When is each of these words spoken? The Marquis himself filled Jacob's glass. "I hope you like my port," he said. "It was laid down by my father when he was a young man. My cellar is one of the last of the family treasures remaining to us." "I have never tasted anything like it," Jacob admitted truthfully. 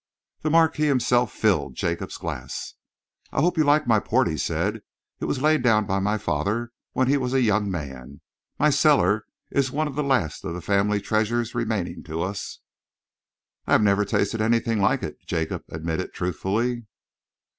The 0.41 0.49
Marquis 0.49 0.87
himself 0.87 1.31
filled 1.31 1.75
Jacob's 1.75 2.17
glass. 2.17 2.73
"I 3.31 3.39
hope 3.39 3.55
you 3.55 3.63
like 3.63 3.85
my 3.85 3.99
port," 3.99 4.27
he 4.27 4.35
said. 4.35 4.81
"It 5.19 5.25
was 5.25 5.43
laid 5.43 5.61
down 5.61 5.85
by 5.85 5.99
my 5.99 6.17
father 6.17 6.71
when 6.93 7.07
he 7.07 7.17
was 7.17 7.35
a 7.35 7.41
young 7.41 7.69
man. 7.69 8.21
My 8.57 8.71
cellar 8.71 9.25
is 9.51 9.69
one 9.69 9.87
of 9.87 9.93
the 9.95 10.01
last 10.01 10.43
of 10.43 10.55
the 10.55 10.59
family 10.61 11.01
treasures 11.01 11.53
remaining 11.53 12.01
to 12.05 12.23
us." 12.23 12.61
"I 13.67 13.73
have 13.73 13.83
never 13.83 14.03
tasted 14.03 14.41
anything 14.41 14.81
like 14.81 15.03
it," 15.03 15.23
Jacob 15.27 15.65
admitted 15.69 16.15
truthfully. 16.15 16.87